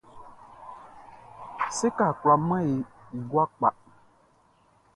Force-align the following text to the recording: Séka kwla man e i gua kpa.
Séka 1.77 2.07
kwla 2.19 2.35
man 2.47 2.67
e 2.75 2.85
i 3.17 3.19
gua 3.29 3.45
kpa. 3.57 3.69